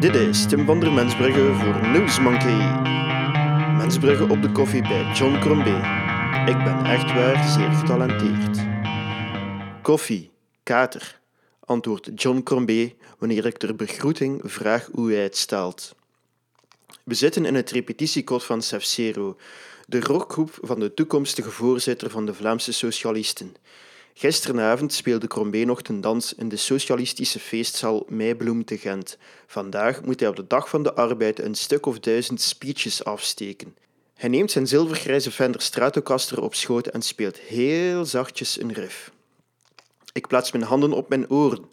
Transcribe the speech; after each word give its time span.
Dit 0.00 0.14
is 0.14 0.46
Tim 0.46 0.66
van 0.66 0.80
der 0.80 0.92
Mensbrugge 0.92 1.54
voor 1.54 1.88
Newsmonkey. 1.88 2.82
Mensbrugge 3.76 4.28
op 4.28 4.42
de 4.42 4.52
koffie 4.52 4.82
bij 4.82 5.12
John 5.14 5.38
Crombie. 5.38 5.76
Ik 6.46 6.64
ben 6.64 6.84
echt 6.84 7.12
waar 7.12 7.48
zeer 7.48 7.70
getalenteerd. 7.70 8.58
Koffie, 9.82 10.30
kater, 10.62 11.20
antwoordt 11.60 12.10
John 12.14 12.42
Crombie 12.42 12.96
wanneer 13.18 13.46
ik 13.46 13.56
ter 13.56 13.76
begroeting 13.76 14.40
vraag 14.44 14.88
hoe 14.92 15.12
hij 15.12 15.22
het 15.22 15.36
stelt. 15.36 15.94
We 17.04 17.14
zitten 17.14 17.44
in 17.44 17.54
het 17.54 17.70
repetitiekot 17.70 18.44
van 18.44 18.62
Cefcero, 18.62 19.36
de 19.86 20.00
rockgroep 20.00 20.58
van 20.60 20.80
de 20.80 20.94
toekomstige 20.94 21.50
voorzitter 21.50 22.10
van 22.10 22.26
de 22.26 22.34
Vlaamse 22.34 22.72
Socialisten. 22.72 23.54
Gisteravond 24.18 24.92
speelde 24.92 25.26
Crombé 25.26 25.64
nog 25.64 25.82
ten 25.82 26.00
dans 26.00 26.34
in 26.34 26.48
de 26.48 26.56
socialistische 26.56 27.38
feestzaal 27.38 28.04
Meibloem 28.08 28.64
te 28.64 28.78
Gent. 28.78 29.18
Vandaag 29.46 30.02
moet 30.02 30.20
hij 30.20 30.28
op 30.28 30.36
de 30.36 30.46
dag 30.46 30.68
van 30.68 30.82
de 30.82 30.94
arbeid 30.94 31.38
een 31.38 31.54
stuk 31.54 31.86
of 31.86 31.98
duizend 31.98 32.40
speeches 32.40 33.04
afsteken. 33.04 33.76
Hij 34.14 34.28
neemt 34.28 34.50
zijn 34.50 34.66
zilvergrijze 34.66 35.30
Fender 35.30 35.60
Stratocaster 35.60 36.42
op 36.42 36.54
schoot 36.54 36.86
en 36.86 37.02
speelt 37.02 37.38
heel 37.38 38.04
zachtjes 38.04 38.60
een 38.60 38.72
riff. 38.72 39.12
Ik 40.12 40.26
plaats 40.26 40.52
mijn 40.52 40.64
handen 40.64 40.92
op 40.92 41.08
mijn 41.08 41.30
oren. 41.30 41.64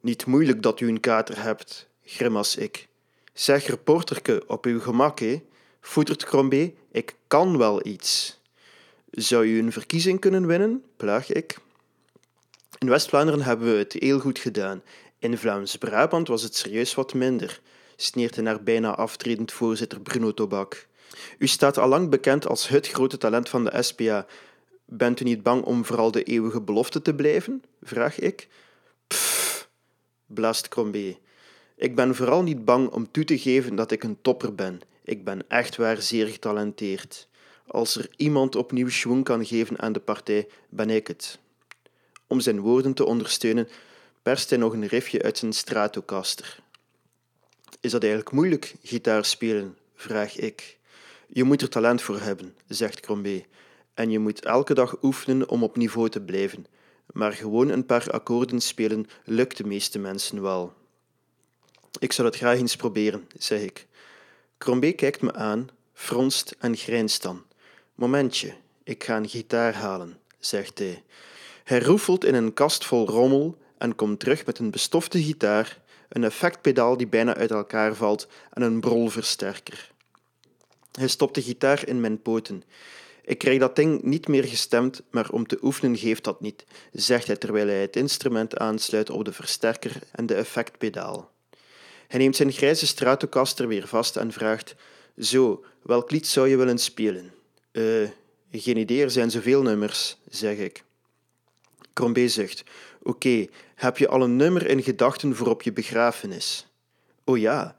Niet 0.00 0.26
moeilijk 0.26 0.62
dat 0.62 0.80
u 0.80 0.88
een 0.88 1.00
kater 1.00 1.42
hebt, 1.42 1.88
grimas 2.04 2.56
ik. 2.56 2.88
Zeg 3.32 3.66
reporterke 3.66 4.42
op 4.46 4.64
uw 4.64 4.80
gemak, 4.80 5.18
hè? 5.18 5.42
Voetert 5.80 6.24
Crombé, 6.24 6.72
ik 6.92 7.16
kan 7.26 7.58
wel 7.58 7.86
iets. 7.86 8.40
Zou 9.10 9.46
u 9.46 9.58
een 9.58 9.72
verkiezing 9.72 10.20
kunnen 10.20 10.46
winnen? 10.46 10.84
plaag 10.96 11.32
ik. 11.32 11.56
In 12.82 12.88
West-Vlaanderen 12.88 13.42
hebben 13.42 13.72
we 13.72 13.78
het 13.78 13.92
heel 13.92 14.18
goed 14.18 14.38
gedaan. 14.38 14.82
In 15.18 15.38
Vlaams-Brabant 15.38 16.28
was 16.28 16.42
het 16.42 16.56
serieus 16.56 16.94
wat 16.94 17.14
minder, 17.14 17.60
sneert 17.96 18.34
de 18.34 18.42
naar 18.42 18.62
bijna 18.62 18.94
aftredend 18.94 19.52
voorzitter 19.52 20.00
Bruno 20.00 20.34
Tobak. 20.34 20.86
U 21.38 21.46
staat 21.46 21.78
allang 21.78 22.10
bekend 22.10 22.46
als 22.46 22.68
het 22.68 22.88
grote 22.88 23.18
talent 23.18 23.48
van 23.48 23.64
de 23.64 23.82
SPA. 23.82 24.26
Bent 24.84 25.20
u 25.20 25.24
niet 25.24 25.42
bang 25.42 25.64
om 25.64 25.84
vooral 25.84 26.10
de 26.10 26.22
eeuwige 26.22 26.60
belofte 26.60 27.02
te 27.02 27.14
blijven? 27.14 27.62
vraag 27.82 28.18
ik. 28.18 28.48
Pff, 29.06 29.68
blaast 30.26 30.68
Crombé. 30.68 31.18
Ik 31.76 31.94
ben 31.94 32.14
vooral 32.14 32.42
niet 32.42 32.64
bang 32.64 32.88
om 32.88 33.10
toe 33.10 33.24
te 33.24 33.38
geven 33.38 33.74
dat 33.74 33.90
ik 33.90 34.02
een 34.02 34.18
topper 34.22 34.54
ben. 34.54 34.80
Ik 35.04 35.24
ben 35.24 35.48
echt 35.48 35.76
waar 35.76 36.02
zeer 36.02 36.26
getalenteerd. 36.26 37.28
Als 37.66 37.96
er 37.96 38.08
iemand 38.16 38.56
opnieuw 38.56 38.88
schwung 38.88 39.24
kan 39.24 39.46
geven 39.46 39.78
aan 39.78 39.92
de 39.92 40.00
partij, 40.00 40.48
ben 40.68 40.90
ik 40.90 41.06
het. 41.06 41.40
Om 42.32 42.40
zijn 42.40 42.60
woorden 42.60 42.94
te 42.94 43.04
ondersteunen, 43.04 43.68
perst 44.22 44.50
hij 44.50 44.58
nog 44.58 44.72
een 44.72 44.86
riffje 44.86 45.22
uit 45.22 45.38
zijn 45.38 45.52
Stratocaster. 45.52 46.58
Is 47.80 47.90
dat 47.90 48.02
eigenlijk 48.02 48.32
moeilijk, 48.32 48.74
gitaar 48.82 49.24
spelen? 49.24 49.76
vraag 49.94 50.36
ik. 50.36 50.78
Je 51.28 51.44
moet 51.44 51.62
er 51.62 51.68
talent 51.68 52.02
voor 52.02 52.20
hebben, 52.20 52.56
zegt 52.66 53.00
Crombé, 53.00 53.44
en 53.94 54.10
je 54.10 54.18
moet 54.18 54.44
elke 54.44 54.74
dag 54.74 55.02
oefenen 55.02 55.48
om 55.48 55.62
op 55.62 55.76
niveau 55.76 56.08
te 56.08 56.20
blijven. 56.20 56.66
Maar 57.12 57.32
gewoon 57.32 57.68
een 57.68 57.86
paar 57.86 58.10
akkoorden 58.10 58.60
spelen 58.60 59.06
lukt 59.24 59.56
de 59.56 59.66
meeste 59.66 59.98
mensen 59.98 60.42
wel. 60.42 60.74
Ik 61.98 62.12
zou 62.12 62.28
dat 62.30 62.38
graag 62.38 62.58
eens 62.58 62.76
proberen, 62.76 63.28
zeg 63.38 63.60
ik. 63.60 63.86
Crombé 64.58 64.92
kijkt 64.92 65.20
me 65.20 65.32
aan, 65.34 65.68
fronst 65.92 66.56
en 66.58 66.76
grijnst 66.76 67.22
dan. 67.22 67.42
Momentje, 67.94 68.54
ik 68.84 69.04
ga 69.04 69.16
een 69.16 69.28
gitaar 69.28 69.74
halen, 69.74 70.18
zegt 70.38 70.78
hij. 70.78 71.02
Hij 71.72 71.80
roefelt 71.80 72.24
in 72.24 72.34
een 72.34 72.54
kast 72.54 72.84
vol 72.84 73.08
rommel 73.08 73.58
en 73.78 73.94
komt 73.94 74.20
terug 74.20 74.46
met 74.46 74.58
een 74.58 74.70
bestofte 74.70 75.22
gitaar, 75.22 75.80
een 76.08 76.24
effectpedaal 76.24 76.96
die 76.96 77.06
bijna 77.06 77.34
uit 77.34 77.50
elkaar 77.50 77.94
valt 77.94 78.28
en 78.50 78.62
een 78.62 78.80
brolversterker. 78.80 79.92
Hij 80.92 81.08
stopt 81.08 81.34
de 81.34 81.42
gitaar 81.42 81.88
in 81.88 82.00
mijn 82.00 82.22
poten. 82.22 82.62
Ik 83.24 83.38
krijg 83.38 83.58
dat 83.58 83.76
ding 83.76 84.02
niet 84.02 84.28
meer 84.28 84.44
gestemd, 84.44 85.02
maar 85.10 85.30
om 85.30 85.46
te 85.46 85.58
oefenen 85.62 85.96
geeft 85.96 86.24
dat 86.24 86.40
niet, 86.40 86.64
zegt 86.92 87.26
hij 87.26 87.36
terwijl 87.36 87.66
hij 87.66 87.80
het 87.80 87.96
instrument 87.96 88.58
aansluit 88.58 89.10
op 89.10 89.24
de 89.24 89.32
versterker 89.32 89.96
en 90.10 90.26
de 90.26 90.34
effectpedaal. 90.34 91.30
Hij 92.08 92.18
neemt 92.18 92.36
zijn 92.36 92.52
grijze 92.52 92.86
Stratocaster 92.86 93.68
weer 93.68 93.88
vast 93.88 94.16
en 94.16 94.32
vraagt: 94.32 94.74
Zo, 95.18 95.64
welk 95.82 96.10
lied 96.10 96.26
zou 96.26 96.48
je 96.48 96.56
willen 96.56 96.78
spelen? 96.78 97.32
Eh, 97.70 98.08
geen 98.50 98.76
idee, 98.76 99.02
er 99.02 99.10
zijn 99.10 99.30
zoveel 99.30 99.62
nummers, 99.62 100.16
zeg 100.28 100.56
ik. 100.56 100.84
Crombé 101.92 102.28
zegt: 102.28 102.62
Oké, 103.02 103.46
heb 103.74 103.98
je 103.98 104.08
al 104.08 104.22
een 104.22 104.36
nummer 104.36 104.66
in 104.66 104.82
gedachten 104.82 105.36
voor 105.36 105.48
op 105.48 105.62
je 105.62 105.72
begrafenis? 105.72 106.66
Oh 107.24 107.38
ja, 107.38 107.76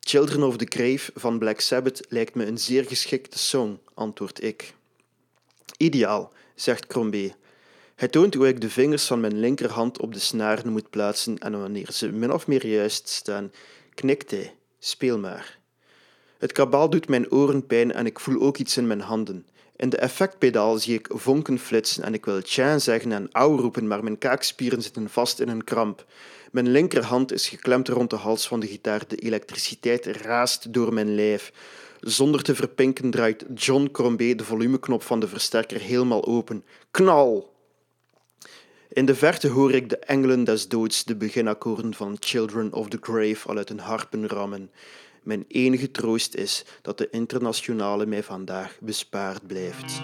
Children 0.00 0.42
of 0.42 0.56
the 0.56 0.66
Grave 0.68 1.10
van 1.14 1.38
Black 1.38 1.60
Sabbath 1.60 2.00
lijkt 2.08 2.34
me 2.34 2.46
een 2.46 2.58
zeer 2.58 2.84
geschikte 2.84 3.38
song, 3.38 3.78
antwoord 3.94 4.42
ik. 4.42 4.74
Ideaal, 5.76 6.32
zegt 6.54 6.86
Crombé. 6.86 7.34
Hij 7.94 8.08
toont 8.08 8.34
hoe 8.34 8.48
ik 8.48 8.60
de 8.60 8.70
vingers 8.70 9.06
van 9.06 9.20
mijn 9.20 9.40
linkerhand 9.40 10.00
op 10.00 10.12
de 10.12 10.18
snaren 10.18 10.72
moet 10.72 10.90
plaatsen 10.90 11.38
en 11.38 11.60
wanneer 11.60 11.92
ze 11.92 12.12
min 12.12 12.32
of 12.32 12.46
meer 12.46 12.66
juist 12.66 13.08
staan, 13.08 13.52
knikt 13.94 14.30
hij. 14.30 14.54
Speel 14.78 15.18
maar. 15.18 15.58
Het 16.38 16.52
kabaal 16.52 16.90
doet 16.90 17.08
mijn 17.08 17.30
oren 17.30 17.66
pijn 17.66 17.92
en 17.92 18.06
ik 18.06 18.20
voel 18.20 18.42
ook 18.42 18.58
iets 18.58 18.76
in 18.76 18.86
mijn 18.86 19.00
handen. 19.00 19.46
In 19.76 19.88
de 19.88 19.96
effectpedaal 19.96 20.78
zie 20.78 20.94
ik 20.94 21.08
vonken 21.10 21.58
flitsen 21.58 22.04
en 22.04 22.14
ik 22.14 22.24
wil 22.24 22.42
tja 22.42 22.78
zeggen 22.78 23.12
en 23.12 23.28
auw 23.32 23.56
roepen, 23.56 23.86
maar 23.86 24.02
mijn 24.02 24.18
kaakspieren 24.18 24.82
zitten 24.82 25.08
vast 25.08 25.40
in 25.40 25.48
een 25.48 25.64
kramp. 25.64 26.04
Mijn 26.52 26.68
linkerhand 26.68 27.32
is 27.32 27.48
geklemd 27.48 27.88
rond 27.88 28.10
de 28.10 28.16
hals 28.16 28.48
van 28.48 28.60
de 28.60 28.66
gitaar. 28.66 29.02
De 29.08 29.16
elektriciteit 29.16 30.06
raast 30.06 30.72
door 30.72 30.92
mijn 30.92 31.14
lijf. 31.14 31.52
Zonder 32.00 32.42
te 32.42 32.54
verpinken 32.54 33.10
draait 33.10 33.44
John 33.54 33.88
Crombé 33.92 34.34
de 34.34 34.44
volumeknop 34.44 35.02
van 35.02 35.20
de 35.20 35.28
versterker 35.28 35.80
helemaal 35.80 36.24
open. 36.24 36.64
Knal! 36.90 37.52
In 38.88 39.06
de 39.06 39.14
verte 39.14 39.48
hoor 39.48 39.72
ik 39.72 39.88
de 39.88 39.98
engelen 39.98 40.44
des 40.44 40.68
doods 40.68 41.04
de 41.04 41.16
beginakkoorden 41.16 41.94
van 41.94 42.16
Children 42.20 42.72
of 42.72 42.88
the 42.88 42.98
Grave 43.00 43.48
al 43.48 43.56
uit 43.56 43.68
hun 43.68 43.78
harpen 43.78 44.28
rammen. 44.28 44.70
Mijn 45.24 45.44
enige 45.48 45.90
troost 45.90 46.34
is 46.34 46.64
dat 46.82 46.98
de 46.98 47.08
internationale 47.10 48.06
mij 48.06 48.22
vandaag 48.22 48.78
bespaard 48.80 49.46
blijft. 49.46 50.02